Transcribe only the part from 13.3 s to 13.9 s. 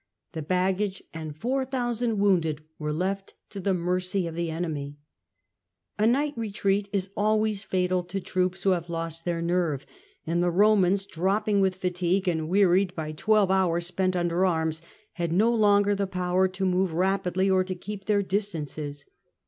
hours